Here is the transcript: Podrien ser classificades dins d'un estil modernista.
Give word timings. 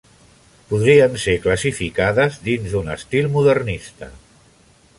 Podrien 0.69 1.17
ser 1.23 1.35
classificades 1.43 2.39
dins 2.47 2.73
d'un 2.77 2.89
estil 2.97 3.29
modernista. 3.37 4.13